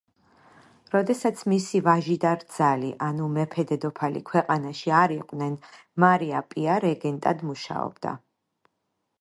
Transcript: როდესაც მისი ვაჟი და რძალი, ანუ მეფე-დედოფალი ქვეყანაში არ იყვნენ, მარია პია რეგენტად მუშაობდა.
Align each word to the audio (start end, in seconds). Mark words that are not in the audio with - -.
როდესაც 0.93 1.41
მისი 1.51 1.81
ვაჟი 1.87 2.15
და 2.23 2.31
რძალი, 2.39 2.89
ანუ 3.09 3.27
მეფე-დედოფალი 3.37 4.23
ქვეყანაში 4.31 4.95
არ 5.03 5.15
იყვნენ, 5.19 5.53
მარია 6.05 6.43
პია 6.55 6.83
რეგენტად 6.89 7.49
მუშაობდა. 7.51 8.17